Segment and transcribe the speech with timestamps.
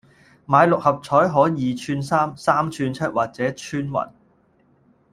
[0.47, 4.09] 買六合彩可二串三、三串七或者穿雲